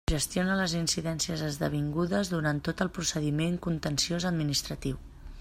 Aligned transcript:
Gestiona 0.09 0.53
les 0.59 0.71
incidències 0.77 1.43
esdevingudes 1.47 2.33
durant 2.33 2.63
tot 2.69 2.83
el 2.87 2.91
procediment 2.97 3.61
contenciós 3.69 4.29
administratiu. 4.33 5.01